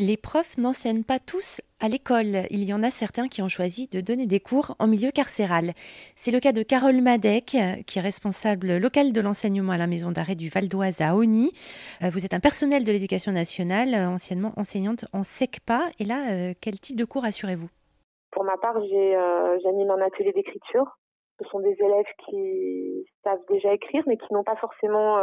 Les 0.00 0.16
profs 0.16 0.56
n'enseignent 0.58 1.02
pas 1.02 1.18
tous 1.18 1.60
à 1.80 1.88
l'école. 1.88 2.46
Il 2.50 2.62
y 2.62 2.72
en 2.72 2.84
a 2.84 2.90
certains 2.90 3.26
qui 3.26 3.42
ont 3.42 3.48
choisi 3.48 3.88
de 3.88 4.00
donner 4.00 4.26
des 4.26 4.38
cours 4.38 4.76
en 4.78 4.86
milieu 4.86 5.10
carcéral. 5.10 5.72
C'est 6.14 6.30
le 6.30 6.38
cas 6.38 6.52
de 6.52 6.62
Carole 6.62 7.02
Madec, 7.02 7.56
qui 7.84 7.98
est 7.98 8.00
responsable 8.00 8.76
locale 8.76 9.12
de 9.12 9.20
l'enseignement 9.20 9.72
à 9.72 9.76
la 9.76 9.88
maison 9.88 10.12
d'arrêt 10.12 10.36
du 10.36 10.50
Val 10.50 10.68
d'Oise 10.68 11.00
à 11.00 11.16
Oni. 11.16 11.50
Euh, 12.04 12.10
vous 12.12 12.24
êtes 12.24 12.32
un 12.32 12.38
personnel 12.38 12.84
de 12.84 12.92
l'éducation 12.92 13.32
nationale, 13.32 13.92
euh, 13.92 14.06
anciennement 14.06 14.52
enseignante 14.56 15.04
en 15.12 15.24
SECPA. 15.24 15.80
Et 15.98 16.04
là, 16.04 16.30
euh, 16.30 16.52
quel 16.60 16.78
type 16.78 16.96
de 16.96 17.04
cours 17.04 17.24
assurez-vous? 17.24 17.68
Pour 18.30 18.44
ma 18.44 18.56
part, 18.56 18.78
j'anime 18.78 19.90
un 19.90 20.06
atelier 20.06 20.32
d'écriture. 20.32 20.86
Ce 21.42 21.48
sont 21.48 21.58
des 21.58 21.74
élèves 21.76 22.12
qui 22.28 23.04
savent 23.24 23.42
déjà 23.50 23.74
écrire, 23.74 24.04
mais 24.06 24.16
qui 24.16 24.32
n'ont 24.32 24.44
pas 24.44 24.56
forcément 24.56 25.18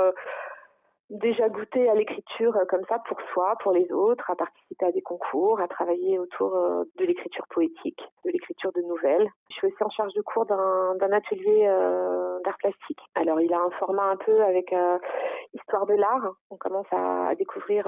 déjà 1.10 1.50
goûté 1.50 1.90
à 1.90 1.96
l'écriture 1.96 2.56
euh, 2.58 2.66
comme 2.66 2.84
ça 2.90 3.00
pour 3.08 3.20
soi, 3.34 3.56
pour 3.62 3.72
les 3.72 3.92
autres, 3.92 4.30
à 4.30 4.36
participer 4.36 4.86
à 4.86 4.92
des 4.92 5.02
concours, 5.02 5.60
à 5.60 5.68
travailler 5.68 6.18
autour 6.20 6.56
euh, 6.56 6.84
de 6.98 7.06
l'écriture 7.06 7.46
poétique, 7.50 8.02
de 8.26 8.32
l'écriture 8.32 8.72
de 8.74 8.82
nouvelles. 8.82 9.30
Je 9.50 9.56
suis 9.56 9.68
aussi 9.68 9.84
en 9.84 9.90
charge 9.90 10.14
de 10.14 10.22
cours 10.22 10.46
d'un 10.46 11.12
atelier 11.12 11.66
euh, 11.68 12.40
d'art 12.44 12.58
plastique. 12.58 13.00
Alors 13.16 13.40
il 13.40 13.54
a 13.54 13.62
un 13.62 13.72
format 13.72 14.10
un 14.10 14.18
peu 14.18 14.44
avec 14.44 14.74
histoire 15.54 15.86
de 15.86 15.94
l'art. 15.94 16.34
On 16.50 16.58
commence 16.58 16.88
à, 16.92 17.34
découvrir 17.36 17.86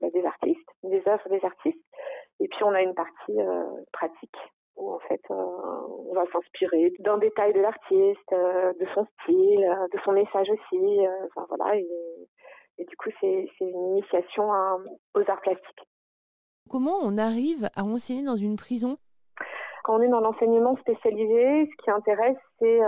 bah, 0.00 0.08
des 0.12 0.24
artistes, 0.24 0.68
des 0.82 1.02
œuvres 1.06 1.28
des 1.28 1.44
artistes. 1.44 1.84
Et 2.40 2.48
puis 2.48 2.64
on 2.64 2.72
a 2.72 2.82
une 2.82 2.94
partie 2.94 3.38
pratique 3.92 4.36
où 4.78 4.92
en 4.92 4.98
fait 5.00 5.20
on 5.30 6.14
va 6.14 6.24
s'inspirer 6.32 6.92
d'un 7.00 7.18
détail 7.18 7.52
de 7.52 7.60
l'artiste, 7.60 8.32
euh, 8.32 8.72
de 8.80 8.86
son 8.94 9.06
style, 9.20 9.64
euh, 9.64 9.86
de 9.92 9.98
son 10.04 10.12
message 10.12 10.48
aussi. 10.50 11.06
Euh, 11.06 11.26
enfin 11.26 11.46
voilà, 11.48 11.76
et, 11.76 12.84
du 12.84 12.96
coup 12.96 13.10
c'est 13.20 13.48
une 13.60 13.96
initiation 13.96 14.48
aux 15.14 15.30
arts 15.30 15.40
plastiques. 15.40 15.88
Comment 16.70 16.98
on 17.02 17.18
arrive 17.18 17.68
à 17.76 17.82
enseigner 17.82 18.22
dans 18.22 18.36
une 18.36 18.56
prison? 18.56 18.98
Quand 19.84 19.98
on 19.98 20.02
est 20.02 20.08
dans 20.08 20.20
l'enseignement 20.20 20.76
spécialisé, 20.76 21.66
ce 21.66 21.82
qui 21.82 21.90
intéresse, 21.90 22.36
c'est 22.60 22.80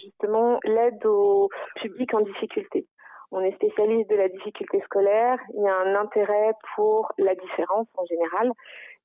justement 0.00 0.60
l'aide 0.62 1.04
au 1.06 1.48
public 1.76 2.14
en 2.14 2.20
difficulté. 2.20 2.86
On 3.32 3.40
est 3.40 3.54
spécialiste 3.54 4.10
de 4.10 4.16
la 4.16 4.28
difficulté 4.28 4.80
scolaire, 4.82 5.38
il 5.54 5.62
y 5.62 5.68
a 5.68 5.76
un 5.76 5.94
intérêt 5.94 6.52
pour 6.74 7.12
la 7.18 7.34
différence 7.34 7.88
en 7.96 8.04
général. 8.06 8.52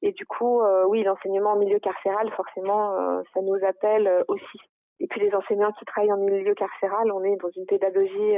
Et 0.01 0.11
du 0.13 0.25
coup, 0.25 0.61
euh, 0.61 0.85
oui, 0.87 1.03
l'enseignement 1.03 1.51
en 1.51 1.55
milieu 1.57 1.79
carcéral, 1.79 2.29
forcément, 2.31 2.93
euh, 2.93 3.21
ça 3.33 3.41
nous 3.41 3.57
appelle 3.65 4.07
euh, 4.07 4.23
aussi. 4.27 4.59
Et 5.01 5.07
puis 5.07 5.21
les 5.21 5.33
enseignants 5.33 5.71
qui 5.73 5.85
travaillent 5.85 6.13
en 6.13 6.17
milieu 6.17 6.53
carcéral, 6.53 7.11
on 7.11 7.23
est 7.23 7.35
dans 7.37 7.49
une 7.55 7.65
pédagogie, 7.65 8.37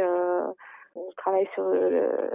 on 0.93 1.09
travaille 1.17 1.47
sur 1.55 1.65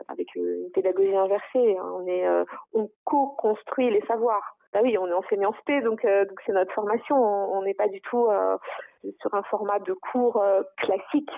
avec 0.08 0.34
une 0.34 0.68
pédagogie 0.74 1.14
inversée. 1.14 1.76
Hein. 1.78 1.92
On 1.94 2.06
est, 2.08 2.26
on 2.74 2.90
co-construit 3.04 3.88
les 3.88 4.04
savoirs. 4.06 4.56
Bah 4.72 4.80
oui, 4.82 4.98
on 4.98 5.06
est 5.06 5.12
enseignant 5.12 5.52
spé, 5.60 5.80
donc 5.80 6.04
donc 6.04 6.40
c'est 6.44 6.50
notre 6.50 6.72
formation. 6.72 7.16
On 7.16 7.62
n'est 7.62 7.74
pas 7.74 7.86
du 7.86 8.00
tout 8.00 8.26
sur 9.20 9.32
un 9.32 9.44
format 9.44 9.78
de 9.78 9.92
cours 9.92 10.42
classique. 10.76 11.30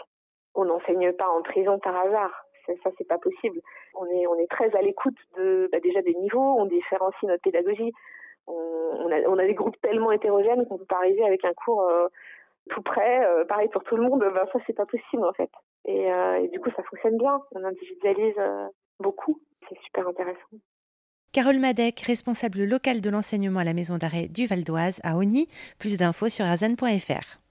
On 0.59 0.67
n'enseigne 0.67 1.12
pas 1.12 1.28
en 1.28 1.42
prison 1.42 1.78
par 1.78 1.97
hasard 1.97 2.45
ça 2.83 2.91
c'est 2.98 3.06
pas 3.06 3.19
possible. 3.19 3.61
On 3.95 4.06
est 4.06 4.51
très 4.51 4.75
à 4.77 4.83
l'écoute 4.83 5.17
bah, 5.37 5.81
déjà 5.83 6.03
des 6.03 6.15
niveaux, 6.15 6.56
on 6.59 6.67
différencie 6.67 7.23
notre 7.25 7.42
pédagogie. 7.42 7.92
On, 8.47 9.39
a, 9.39 9.47
des 9.47 9.55
groupes 9.55 9.78
tellement 9.83 10.11
hétérogènes 10.11 10.67
qu'on 10.67 10.78
peut 10.78 10.87
pas 10.87 10.97
arriver 10.97 11.23
avec 11.23 11.45
un 11.45 11.53
cours 11.53 11.83
euh, 11.83 12.06
tout 12.70 12.81
près, 12.81 13.27
euh, 13.27 13.45
pareil 13.45 13.69
pour 13.69 13.84
tout 13.84 13.97
le 13.97 14.03
monde. 14.03 14.20
Ben 14.20 14.47
ça 14.53 14.59
c'est 14.67 14.73
pas 14.73 14.87
possible 14.87 15.25
en 15.25 15.33
fait. 15.33 15.50
Et, 15.84 16.11
euh, 16.11 16.42
et, 16.42 16.48
du 16.48 16.59
coup 16.59 16.70
ça 16.75 16.83
fonctionne 16.84 17.19
bien. 17.19 17.41
On 17.53 17.65
individualise 17.65 18.37
beaucoup. 19.00 19.41
C'est 19.69 19.78
super 19.84 20.09
intéressant. 20.09 20.39
Carole 21.33 21.59
Madec, 21.59 22.00
responsable 22.00 22.65
locale 22.65 23.03
de 23.03 23.11
l'enseignement 23.11 23.61
à 23.61 23.65
la 23.65 23.75
maison 23.75 23.98
d'arrêt 23.98 24.28
du 24.28 24.47
Val 24.47 24.65
d'Oise 24.65 25.00
à 25.05 25.17
Oni. 25.17 25.47
Plus 25.78 25.98
d'infos 25.98 26.31
sur 26.31 26.47
arzan.fr. 26.47 27.47